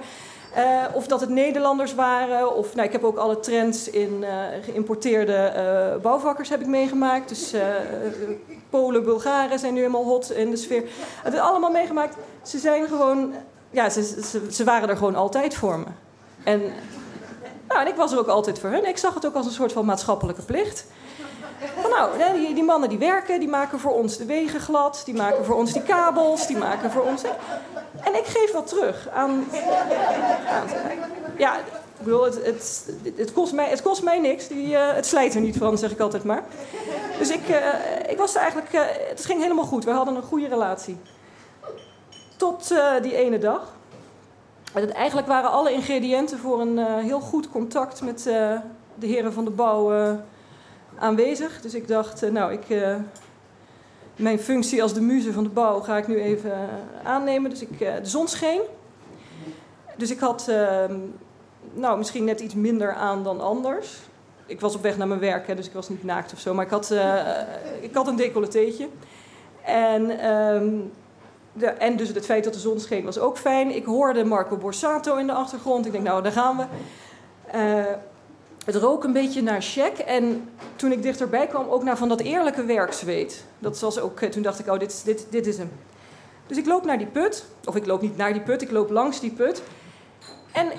uh, 0.58 0.84
of 0.92 1.06
dat 1.06 1.20
het 1.20 1.30
Nederlanders 1.30 1.94
waren. 1.94 2.56
Of 2.56 2.74
nou, 2.74 2.86
ik 2.86 2.92
heb 2.92 3.04
ook 3.04 3.16
alle 3.16 3.40
trends 3.40 3.90
in 3.90 4.22
uh, 4.22 4.28
geïmporteerde 4.62 5.52
uh, 5.56 6.02
bouwvakkers 6.02 6.48
heb 6.48 6.60
ik 6.60 6.66
meegemaakt. 6.66 7.28
Dus 7.28 7.54
Polen, 8.70 9.04
Bulgaren 9.04 9.58
zijn 9.58 9.72
nu 9.72 9.80
helemaal 9.80 10.04
hot 10.04 10.30
in 10.30 10.50
de 10.50 10.56
sfeer. 10.56 10.82
Het 11.22 11.32
is 11.32 11.40
allemaal 11.40 11.70
meegemaakt. 11.70 12.16
Ze 12.42 12.58
zijn 12.58 12.88
gewoon, 12.88 13.34
ja, 13.70 13.88
ze, 13.90 14.02
ze, 14.02 14.46
ze 14.50 14.64
waren 14.64 14.88
er 14.88 14.96
gewoon 14.96 15.14
altijd 15.14 15.54
voor 15.54 15.78
me. 15.78 15.86
En, 16.44 16.60
nou, 17.68 17.80
en 17.80 17.86
ik 17.86 17.94
was 17.94 18.12
er 18.12 18.18
ook 18.18 18.28
altijd 18.28 18.58
voor 18.58 18.70
hun. 18.70 18.88
Ik 18.88 18.98
zag 18.98 19.14
het 19.14 19.26
ook 19.26 19.34
als 19.34 19.46
een 19.46 19.52
soort 19.52 19.72
van 19.72 19.84
maatschappelijke 19.84 20.42
plicht. 20.42 20.86
Van 21.80 21.90
nou, 21.90 22.34
die, 22.34 22.54
die, 22.54 22.64
mannen 22.64 22.88
die 22.88 22.98
werken, 22.98 23.40
die 23.40 23.48
maken 23.48 23.80
voor 23.80 23.92
ons 23.92 24.16
de 24.16 24.24
wegen 24.24 24.60
glad, 24.60 25.02
die 25.04 25.14
maken 25.14 25.44
voor 25.44 25.56
ons 25.56 25.72
die 25.72 25.82
kabels, 25.82 26.46
die 26.46 26.56
maken 26.56 26.90
voor 26.90 27.02
ons. 27.02 27.22
En 28.04 28.14
ik 28.14 28.26
geef 28.26 28.52
wat 28.52 28.66
terug 28.66 29.08
aan. 29.08 29.44
aan 30.48 30.68
ja, 31.36 31.56
ik 31.98 32.04
bedoel, 32.04 32.24
het, 32.24 32.44
het, 32.44 32.92
het, 33.16 33.32
kost 33.32 33.52
mij, 33.52 33.68
het 33.68 33.82
kost 33.82 34.02
mij 34.02 34.18
niks. 34.18 34.48
Die, 34.48 34.68
uh, 34.68 34.92
het 34.92 35.06
slijt 35.06 35.34
er 35.34 35.40
niet 35.40 35.56
van, 35.56 35.78
zeg 35.78 35.90
ik 35.90 36.00
altijd 36.00 36.24
maar. 36.24 36.44
Dus 37.18 37.30
ik, 37.30 37.48
uh, 37.48 37.56
ik 38.08 38.18
was 38.18 38.34
eigenlijk. 38.34 38.72
Uh, 38.72 38.80
het 39.08 39.24
ging 39.24 39.42
helemaal 39.42 39.64
goed. 39.64 39.84
We 39.84 39.90
hadden 39.90 40.14
een 40.14 40.22
goede 40.22 40.48
relatie. 40.48 40.96
Tot 42.36 42.74
die 43.02 43.16
ene 43.16 43.38
dag. 43.38 43.76
Eigenlijk 44.92 45.26
waren 45.26 45.50
alle 45.50 45.72
ingrediënten 45.72 46.38
voor 46.38 46.60
een 46.60 46.78
heel 46.78 47.20
goed 47.20 47.50
contact 47.50 48.00
met 48.02 48.22
de 48.22 49.06
heren 49.06 49.32
van 49.32 49.44
de 49.44 49.50
bouw 49.50 49.92
aanwezig. 50.98 51.60
Dus 51.60 51.74
ik 51.74 51.88
dacht, 51.88 52.30
nou, 52.30 52.52
ik, 52.52 52.66
mijn 54.16 54.38
functie 54.38 54.82
als 54.82 54.94
de 54.94 55.00
muze 55.00 55.32
van 55.32 55.42
de 55.42 55.48
bouw 55.48 55.80
ga 55.80 55.96
ik 55.96 56.06
nu 56.06 56.20
even 56.20 56.52
aannemen. 57.04 57.50
Dus 57.50 57.60
ik, 57.60 57.78
de 57.78 57.98
zon 58.02 58.28
scheen. 58.28 58.60
Dus 59.96 60.10
ik 60.10 60.18
had 60.18 60.48
ehm, 60.48 60.96
nou, 61.74 61.98
misschien 61.98 62.24
net 62.24 62.40
iets 62.40 62.54
minder 62.54 62.94
aan 62.94 63.24
dan 63.24 63.40
anders. 63.40 63.98
ik 64.46 64.60
was 64.60 64.74
op 64.74 64.82
weg 64.82 64.96
naar 64.96 65.08
mijn 65.08 65.20
werk, 65.20 65.46
hè, 65.46 65.54
dus 65.54 65.66
ik 65.66 65.72
was 65.72 65.88
niet 65.88 66.04
naakt 66.04 66.32
of 66.32 66.38
zo. 66.38 66.54
Maar 66.54 66.64
ik 66.64 66.70
had, 66.70 66.90
eh, 66.90 67.20
ik 67.80 67.94
had 67.94 68.06
een 68.06 68.16
decolleteetje. 68.16 68.88
En, 69.64 70.20
ehm, 70.20 70.68
de, 71.52 71.66
en 71.66 71.96
dus 71.96 72.08
het 72.08 72.24
feit 72.24 72.44
dat 72.44 72.52
de 72.52 72.58
zon 72.58 72.80
scheen 72.80 73.04
was 73.04 73.18
ook 73.18 73.38
fijn. 73.38 73.74
Ik 73.74 73.84
hoorde 73.84 74.24
Marco 74.24 74.56
Borsato 74.56 75.16
in 75.16 75.26
de 75.26 75.32
achtergrond. 75.32 75.86
Ik 75.86 75.92
denk, 75.92 76.04
nou, 76.04 76.22
daar 76.22 76.32
gaan 76.32 76.56
we. 76.56 76.64
Eh, 78.68 78.74
het 78.74 78.82
rook 78.82 79.04
een 79.04 79.12
beetje 79.12 79.42
naar 79.42 79.62
check. 79.62 79.98
En 79.98 80.50
toen 80.76 80.92
ik 80.92 81.02
dichterbij 81.02 81.46
kwam, 81.46 81.68
ook 81.68 81.82
naar 81.82 81.96
van 81.96 82.08
dat 82.08 82.20
eerlijke 82.20 82.64
werkzweet. 82.64 83.44
Dat 83.58 83.80
was 83.80 83.98
ook, 83.98 84.20
eh, 84.20 84.30
toen 84.30 84.42
dacht 84.42 84.58
ik, 84.58 84.66
oh, 84.66 84.78
dit, 84.78 85.04
dit, 85.04 85.26
dit 85.30 85.46
is 85.46 85.58
hem. 85.58 85.70
Dus 86.46 86.56
ik 86.56 86.66
loop 86.66 86.84
naar 86.84 86.98
die 86.98 87.06
put. 87.06 87.44
Of 87.64 87.76
ik 87.76 87.86
loop 87.86 88.00
niet 88.00 88.16
naar 88.16 88.32
die 88.32 88.42
put, 88.42 88.62
ik 88.62 88.70
loop 88.70 88.90
langs 88.90 89.20
die 89.20 89.30
put. 89.30 89.62
En 90.52 90.72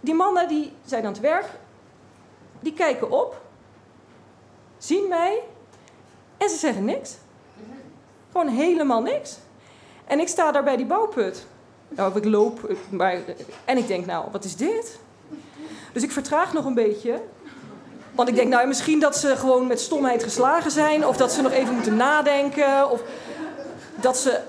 die 0.00 0.14
mannen 0.14 0.48
die 0.48 0.72
zijn 0.84 1.04
aan 1.04 1.12
het 1.12 1.20
werk. 1.20 1.46
Die 2.60 2.72
kijken 2.72 3.10
op. 3.10 3.40
Zien 4.78 5.08
mij. 5.08 5.38
En 6.36 6.48
ze 6.48 6.56
zeggen 6.56 6.84
niks. 6.84 7.16
Gewoon 8.32 8.48
helemaal 8.48 9.02
niks. 9.02 9.38
En 10.04 10.20
ik 10.20 10.28
sta 10.28 10.52
daar 10.52 10.64
bij 10.64 10.76
die 10.76 10.86
bouwput. 10.86 11.46
Nou, 11.88 12.16
ik 12.16 12.24
loop. 12.24 12.72
Maar, 12.90 13.18
en 13.64 13.76
ik 13.76 13.86
denk, 13.86 14.06
nou, 14.06 14.30
wat 14.30 14.44
is 14.44 14.56
dit? 14.56 14.98
Dus 15.92 16.02
ik 16.02 16.12
vertraag 16.12 16.52
nog 16.52 16.64
een 16.64 16.74
beetje. 16.74 17.20
Want 18.12 18.28
ik 18.28 18.34
denk, 18.34 18.48
nou, 18.48 18.66
misschien 18.66 19.00
dat 19.00 19.16
ze 19.16 19.36
gewoon 19.36 19.66
met 19.66 19.80
stomheid 19.80 20.22
geslagen 20.22 20.70
zijn. 20.70 21.06
Of 21.06 21.16
dat 21.16 21.32
ze 21.32 21.42
nog 21.42 21.52
even 21.52 21.74
moeten 21.74 21.96
nadenken. 21.96 22.90
Of 22.90 23.02
dat 23.94 24.18
ze. 24.18 24.40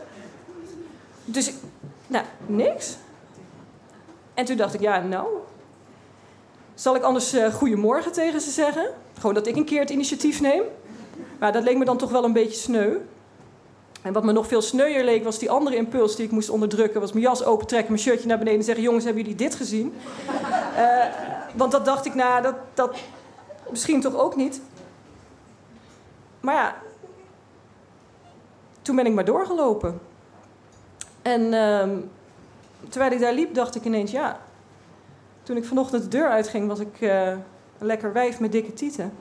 Dus, 1.25 1.53
nou, 2.07 2.25
niks. 2.45 2.98
En 4.33 4.45
toen 4.45 4.57
dacht 4.57 4.74
ik, 4.74 4.81
ja, 4.81 5.00
nou. 5.00 5.27
Zal 6.74 6.95
ik 6.95 7.03
anders 7.03 7.33
uh, 7.33 7.53
goedemorgen 7.53 8.12
tegen 8.12 8.41
ze 8.41 8.51
zeggen? 8.51 8.89
Gewoon 9.19 9.33
dat 9.33 9.48
ik 9.48 9.55
een 9.55 9.65
keer 9.65 9.79
het 9.79 9.89
initiatief 9.89 10.41
neem. 10.41 10.63
Maar 11.39 11.51
dat 11.51 11.63
leek 11.63 11.77
me 11.77 11.86
dan 11.86 11.98
toch 11.98 12.12
wel 12.12 12.24
een 12.24 12.33
beetje 12.33 12.57
sneu. 12.57 12.98
En 14.01 14.13
wat 14.13 14.24
me 14.24 14.31
nog 14.31 14.48
veel 14.48 14.62
sneuier 14.62 15.03
leek, 15.03 15.24
was 15.24 15.39
die 15.39 15.50
andere 15.50 15.75
impuls 15.75 16.15
die 16.15 16.25
ik 16.25 16.31
moest 16.31 16.50
onderdrukken. 16.50 17.01
Was 17.01 17.12
mijn 17.12 17.25
jas 17.25 17.43
opentrekken, 17.43 17.91
mijn 17.91 18.03
shirtje 18.03 18.27
naar 18.27 18.38
beneden 18.38 18.60
en 18.60 18.65
zeggen... 18.65 18.83
jongens, 18.83 19.03
hebben 19.03 19.21
jullie 19.24 19.38
dit 19.38 19.55
gezien? 19.55 19.93
Uh, 20.77 21.05
want 21.55 21.71
dat 21.71 21.85
dacht 21.85 22.05
ik, 22.05 22.15
nou, 22.15 22.41
dat, 22.41 22.55
dat 22.73 22.97
misschien 23.69 24.01
toch 24.01 24.15
ook 24.15 24.35
niet. 24.35 24.61
Maar 26.39 26.55
ja, 26.55 26.75
toen 28.81 28.95
ben 28.95 29.05
ik 29.05 29.13
maar 29.13 29.25
doorgelopen. 29.25 29.99
En 31.21 31.41
uh, 31.41 31.97
terwijl 32.89 33.11
ik 33.11 33.19
daar 33.19 33.33
liep, 33.33 33.53
dacht 33.53 33.75
ik 33.75 33.85
ineens, 33.85 34.11
ja... 34.11 34.39
Toen 35.43 35.57
ik 35.57 35.65
vanochtend 35.65 36.03
de 36.03 36.07
deur 36.07 36.29
uitging, 36.29 36.67
was 36.67 36.79
ik 36.79 37.01
een 37.01 37.43
lekker 37.79 38.13
wijf 38.13 38.39
met 38.39 38.51
dikke 38.51 38.73
tieten. 38.73 39.13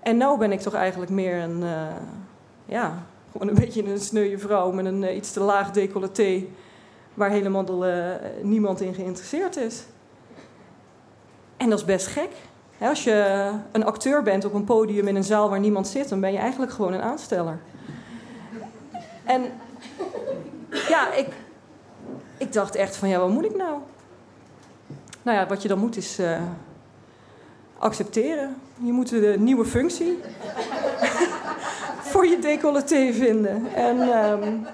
En 0.00 0.16
nu 0.16 0.36
ben 0.38 0.52
ik 0.52 0.60
toch 0.60 0.74
eigenlijk 0.74 1.10
meer 1.10 1.42
een... 1.42 1.60
Uh, 1.60 1.86
ja, 2.66 3.02
gewoon 3.32 3.48
een 3.48 3.54
beetje 3.64 3.84
een 3.84 4.00
sneuwe 4.00 4.38
vrouw 4.38 4.70
met 4.70 4.84
een 4.84 5.16
iets 5.16 5.32
te 5.32 5.40
laag 5.40 5.70
decolleté... 5.70 6.44
waar 7.14 7.30
helemaal 7.30 7.84
niemand 8.42 8.80
in 8.80 8.94
geïnteresseerd 8.94 9.56
is. 9.56 9.84
En 11.56 11.70
dat 11.70 11.78
is 11.78 11.84
best 11.84 12.06
gek. 12.06 12.30
Als 12.78 13.04
je 13.04 13.50
een 13.72 13.84
acteur 13.84 14.22
bent 14.22 14.44
op 14.44 14.54
een 14.54 14.64
podium 14.64 15.08
in 15.08 15.16
een 15.16 15.24
zaal 15.24 15.50
waar 15.50 15.60
niemand 15.60 15.88
zit, 15.88 16.08
dan 16.08 16.20
ben 16.20 16.32
je 16.32 16.38
eigenlijk 16.38 16.72
gewoon 16.72 16.92
een 16.92 17.02
aansteller. 17.02 17.58
En 19.24 19.42
ja, 20.88 21.12
ik, 21.12 21.28
ik 22.38 22.52
dacht 22.52 22.74
echt 22.74 22.96
van 22.96 23.08
ja, 23.08 23.18
wat 23.18 23.28
moet 23.28 23.44
ik 23.44 23.56
nou? 23.56 23.78
Nou 25.22 25.38
ja, 25.38 25.46
wat 25.46 25.62
je 25.62 25.68
dan 25.68 25.78
moet 25.78 25.96
is 25.96 26.20
uh, 26.20 26.40
accepteren. 27.78 28.56
Je 28.82 28.92
moet 28.92 29.08
de 29.08 29.34
nieuwe 29.38 29.64
functie 29.64 30.18
voor 32.10 32.26
je 32.26 32.38
decolleté 32.38 33.12
vinden. 33.12 33.74
En 33.74 34.00
um, 34.00 34.66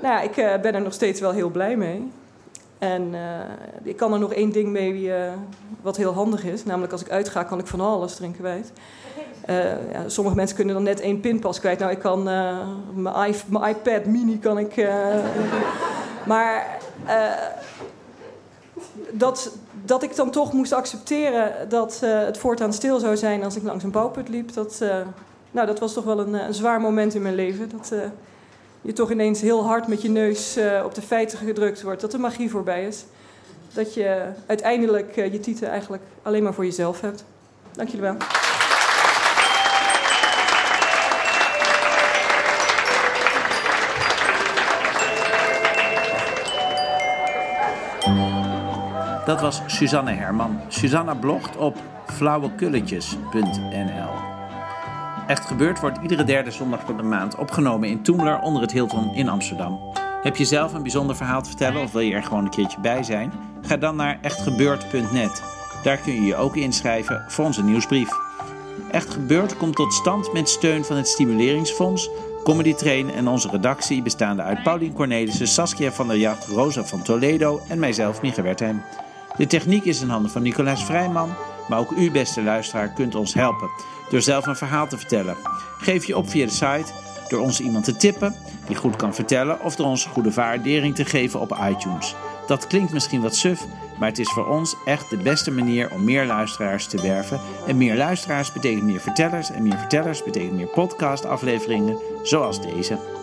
nou 0.00 0.14
ja, 0.14 0.20
ik 0.20 0.36
uh, 0.36 0.60
ben 0.60 0.74
er 0.74 0.80
nog 0.80 0.92
steeds 0.92 1.20
wel 1.20 1.32
heel 1.32 1.50
blij 1.50 1.76
mee. 1.76 2.10
En 2.78 3.02
uh, 3.12 3.20
ik 3.82 3.96
kan 3.96 4.12
er 4.12 4.18
nog 4.18 4.32
één 4.32 4.52
ding 4.52 4.68
mee 4.68 4.92
uh, 4.92 5.14
wat 5.80 5.96
heel 5.96 6.12
handig 6.12 6.44
is. 6.44 6.64
Namelijk 6.64 6.92
als 6.92 7.00
ik 7.00 7.10
uitga 7.10 7.42
kan 7.42 7.58
ik 7.58 7.66
van 7.66 7.80
alles 7.80 8.18
erin 8.18 8.36
kwijt. 8.36 8.72
Uh, 9.50 9.92
ja, 9.92 10.08
sommige 10.08 10.36
mensen 10.36 10.56
kunnen 10.56 10.74
dan 10.74 10.82
net 10.82 11.00
één 11.00 11.20
pinpas 11.20 11.60
kwijt. 11.60 11.78
Nou, 11.78 11.90
ik 11.90 11.98
kan 11.98 12.22
mijn, 12.94 13.34
iPad 13.68 14.04
mini 14.04 14.38
kan 14.38 14.58
ik... 14.58 14.88
maar 16.26 16.78
dat, 19.10 19.56
dat 19.84 20.02
ik 20.02 20.16
dan 20.16 20.30
toch 20.30 20.52
moest 20.52 20.72
accepteren 20.72 21.68
dat 21.68 22.00
het 22.00 22.38
voortaan 22.38 22.72
stil 22.72 22.98
zou 22.98 23.16
zijn 23.16 23.44
als 23.44 23.56
ik 23.56 23.62
langs 23.62 23.84
een 23.84 23.90
bouwput 23.90 24.28
liep... 24.28 24.52
Dat, 24.52 24.84
nou, 25.50 25.66
dat 25.66 25.78
was 25.78 25.92
toch 25.92 26.04
wel 26.04 26.18
een, 26.18 26.34
een 26.34 26.54
zwaar 26.54 26.80
moment 26.80 27.14
in 27.14 27.22
mijn 27.22 27.34
leven. 27.34 27.70
Dat, 27.70 27.92
je 28.86 28.92
toch 28.92 29.10
ineens 29.10 29.40
heel 29.40 29.64
hard 29.64 29.86
met 29.86 30.02
je 30.02 30.08
neus 30.08 30.58
uh, 30.58 30.82
op 30.84 30.94
de 30.94 31.02
feiten 31.02 31.38
gedrukt 31.38 31.82
wordt, 31.82 32.00
dat 32.00 32.10
de 32.10 32.18
magie 32.18 32.50
voorbij 32.50 32.86
is. 32.86 33.04
Dat 33.72 33.94
je 33.94 34.24
uiteindelijk 34.46 35.16
uh, 35.16 35.32
je 35.32 35.40
titel 35.40 35.68
eigenlijk 35.68 36.02
alleen 36.22 36.42
maar 36.42 36.54
voor 36.54 36.64
jezelf 36.64 37.00
hebt. 37.00 37.24
Dank 37.72 37.88
jullie 37.88 38.04
wel. 38.04 38.16
Dat 49.24 49.40
was 49.40 49.60
Suzanne 49.66 50.12
Herman. 50.12 50.60
Suzanne 50.68 51.16
blogt 51.16 51.56
op 51.56 51.76
flauwekulletjes.nl. 52.06 54.35
Echt 55.26 55.46
Gebeurd 55.46 55.80
wordt 55.80 55.98
iedere 56.02 56.24
derde 56.24 56.50
zondag 56.50 56.80
van 56.84 56.96
de 56.96 57.02
maand 57.02 57.36
opgenomen 57.36 57.88
in 57.88 58.02
Toemler 58.02 58.40
onder 58.40 58.62
het 58.62 58.72
Hilton 58.72 59.14
in 59.14 59.28
Amsterdam. 59.28 59.80
Heb 60.22 60.36
je 60.36 60.44
zelf 60.44 60.74
een 60.74 60.82
bijzonder 60.82 61.16
verhaal 61.16 61.42
te 61.42 61.48
vertellen 61.48 61.82
of 61.82 61.92
wil 61.92 62.00
je 62.00 62.14
er 62.14 62.22
gewoon 62.22 62.44
een 62.44 62.50
keertje 62.50 62.80
bij 62.80 63.02
zijn? 63.02 63.32
Ga 63.62 63.76
dan 63.76 63.96
naar 63.96 64.18
echtgebeurd.net. 64.22 65.42
Daar 65.82 65.96
kun 65.96 66.14
je 66.14 66.22
je 66.22 66.36
ook 66.36 66.56
inschrijven 66.56 67.24
voor 67.28 67.44
onze 67.44 67.62
nieuwsbrief. 67.62 68.10
Echt 68.90 69.10
Gebeurd 69.10 69.56
komt 69.56 69.76
tot 69.76 69.92
stand 69.92 70.32
met 70.32 70.48
steun 70.48 70.84
van 70.84 70.96
het 70.96 71.08
Stimuleringsfonds, 71.08 72.10
Comedy 72.44 72.74
Train 72.74 73.10
en 73.10 73.28
onze 73.28 73.48
redactie 73.50 74.02
bestaande 74.02 74.42
uit 74.42 74.62
Paulien 74.62 74.92
Cornelissen, 74.92 75.48
Saskia 75.48 75.92
van 75.92 76.08
der 76.08 76.16
Jacht, 76.16 76.46
Rosa 76.46 76.84
van 76.84 77.02
Toledo 77.02 77.60
en 77.68 77.78
mijzelf, 77.78 78.22
Mieke 78.22 78.42
Wertheim. 78.42 78.82
De 79.36 79.46
techniek 79.46 79.84
is 79.84 80.02
in 80.02 80.08
handen 80.08 80.30
van 80.30 80.42
Nicolaas 80.42 80.84
Vrijman, 80.84 81.30
maar 81.68 81.78
ook 81.78 81.90
u, 81.90 82.10
beste 82.10 82.42
luisteraar, 82.42 82.88
kunt 82.88 83.14
ons 83.14 83.34
helpen 83.34 83.70
door 84.08 84.20
zelf 84.20 84.46
een 84.46 84.56
verhaal 84.56 84.88
te 84.88 84.98
vertellen. 84.98 85.36
Geef 85.78 86.04
je 86.04 86.16
op 86.16 86.28
via 86.28 86.46
de 86.46 86.52
site 86.52 86.92
door 87.28 87.40
ons 87.40 87.60
iemand 87.60 87.84
te 87.84 87.96
tippen 87.96 88.34
die 88.66 88.76
goed 88.76 88.96
kan 88.96 89.14
vertellen 89.14 89.62
of 89.62 89.76
door 89.76 89.86
ons 89.86 90.04
goede 90.04 90.30
waardering 90.30 90.94
te 90.94 91.04
geven 91.04 91.40
op 91.40 91.58
iTunes. 91.70 92.14
Dat 92.46 92.66
klinkt 92.66 92.92
misschien 92.92 93.20
wat 93.20 93.36
suf, 93.36 93.64
maar 93.98 94.08
het 94.08 94.18
is 94.18 94.32
voor 94.32 94.46
ons 94.46 94.76
echt 94.84 95.10
de 95.10 95.16
beste 95.16 95.50
manier 95.50 95.90
om 95.90 96.04
meer 96.04 96.26
luisteraars 96.26 96.86
te 96.86 97.02
werven. 97.02 97.40
En 97.66 97.76
meer 97.76 97.96
luisteraars 97.96 98.52
betekent 98.52 98.82
meer 98.82 99.00
vertellers 99.00 99.50
en 99.50 99.62
meer 99.62 99.78
vertellers 99.78 100.22
betekent 100.22 100.52
meer 100.52 100.66
podcastafleveringen 100.66 101.98
zoals 102.22 102.60
deze. 102.60 103.15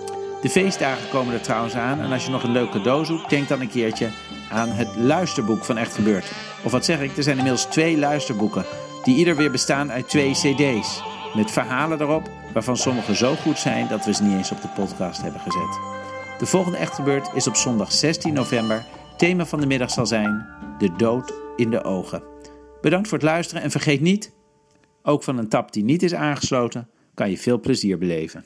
De 0.44 0.50
feestdagen 0.50 1.10
komen 1.10 1.34
er 1.34 1.42
trouwens 1.42 1.76
aan 1.76 2.00
en 2.00 2.12
als 2.12 2.26
je 2.26 2.32
nog 2.32 2.44
een 2.44 2.52
leuk 2.52 2.72
cadeau 2.72 3.06
zoekt, 3.06 3.30
denk 3.30 3.48
dan 3.48 3.62
een 3.62 3.70
keertje 3.70 4.10
aan 4.50 4.70
het 4.70 4.96
luisterboek 4.96 5.66
van 5.66 5.78
Echt 5.78 5.96
Gebeurd. 5.96 6.32
Of 6.64 6.72
wat 6.72 6.86
zeg 6.86 7.02
ik, 7.02 7.18
er 7.18 7.24
zijn 7.24 7.38
inmiddels 7.38 7.66
twee 7.66 7.98
luisterboeken 7.98 8.66
die 9.04 9.16
ieder 9.16 9.36
weer 9.36 9.52
bestaan 9.52 9.92
uit 9.92 10.10
twee 10.10 10.32
cd's. 10.32 11.02
Met 11.36 11.52
verhalen 11.52 12.02
erop, 12.02 12.30
waarvan 12.54 12.78
sommige 12.78 13.16
zo 13.16 13.36
goed 13.36 13.60
zijn 13.60 13.88
dat 13.88 14.06
we 14.06 14.14
ze 14.14 14.24
niet 14.24 14.38
eens 14.38 14.52
op 14.52 14.62
de 14.62 14.68
podcast 14.68 15.22
hebben 15.22 15.42
gezet. 15.42 15.80
De 16.40 16.46
volgende 16.46 16.78
Echt 16.78 17.00
is 17.34 17.48
op 17.48 17.56
zondag 17.56 17.92
16 17.92 18.34
november. 18.34 18.86
Thema 19.18 19.46
van 19.46 19.60
de 19.60 19.68
middag 19.68 19.92
zal 19.92 20.06
zijn 20.06 20.48
De 20.78 20.96
dood 20.96 21.34
in 21.56 21.70
de 21.70 21.84
ogen. 21.84 22.24
Bedankt 22.82 23.08
voor 23.08 23.18
het 23.18 23.28
luisteren 23.28 23.64
en 23.64 23.72
vergeet 23.72 24.02
niet, 24.02 24.34
ook 25.04 25.24
van 25.24 25.38
een 25.38 25.50
tap 25.50 25.72
die 25.72 25.84
niet 25.84 26.04
is 26.04 26.14
aangesloten, 26.14 26.90
kan 27.14 27.30
je 27.30 27.38
veel 27.38 27.60
plezier 27.60 27.98
beleven. 27.98 28.46